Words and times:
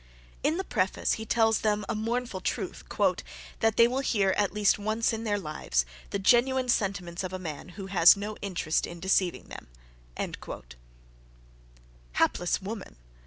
In 0.41 0.57
the 0.57 0.63
preface 0.63 1.13
he 1.13 1.27
tells 1.27 1.59
them 1.59 1.85
a 1.87 1.93
mournful 1.93 2.41
truth, 2.41 2.83
"that 3.59 3.77
they 3.77 3.87
will 3.87 3.99
hear, 3.99 4.31
at 4.31 4.51
least 4.51 4.79
once 4.79 5.13
in 5.13 5.25
their 5.25 5.37
lives, 5.37 5.85
the 6.09 6.17
genuine 6.17 6.69
sentiments 6.69 7.23
of 7.23 7.33
a 7.33 7.37
man, 7.37 7.69
who 7.77 7.85
has 7.85 8.17
no 8.17 8.35
interest 8.37 8.87
in 8.87 8.99
deceiving 8.99 9.43
them." 9.49 9.67
Hapless 12.13 12.63
woman! 12.63 12.95